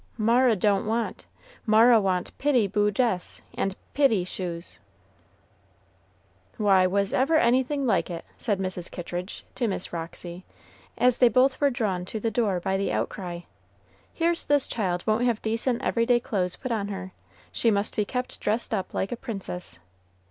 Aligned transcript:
"Mara 0.17 0.55
don't 0.55 0.87
want 0.87 1.27
Mara 1.67 2.01
want 2.01 2.35
pitty 2.39 2.65
boo 2.65 2.89
des 2.89 3.19
and 3.53 3.75
pitty 3.93 4.23
shoes." 4.23 4.79
"Why, 6.57 6.87
was 6.87 7.13
ever 7.13 7.37
anything 7.37 7.85
like 7.85 8.09
it?" 8.09 8.25
said 8.35 8.57
Mrs. 8.57 8.89
Kittridge 8.89 9.45
to 9.53 9.67
Miss 9.67 9.93
Roxy, 9.93 10.43
as 10.97 11.19
they 11.19 11.29
both 11.29 11.61
were 11.61 11.69
drawn 11.69 12.03
to 12.05 12.19
the 12.19 12.31
door 12.31 12.59
by 12.59 12.77
the 12.77 12.91
outcry; 12.91 13.41
"here's 14.11 14.47
this 14.47 14.67
child 14.67 15.03
won't 15.05 15.25
have 15.25 15.39
decent 15.43 15.83
every 15.83 16.07
day 16.07 16.19
clothes 16.19 16.55
put 16.55 16.71
on 16.71 16.87
her, 16.87 17.11
she 17.51 17.69
must 17.69 17.95
be 17.95 18.03
kept 18.03 18.39
dressed 18.41 18.73
up 18.73 18.95
like 18.95 19.11
a 19.11 19.15
princess. 19.15 19.77